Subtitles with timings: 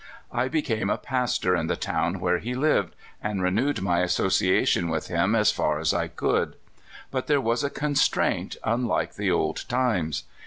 [0.31, 3.67] I became a pastor in the town where he lived, and THE REBLOOMING.
[3.67, 6.55] 67 renewed my association with him as far as I could.
[7.11, 10.23] But there was a constraint unlike the old times.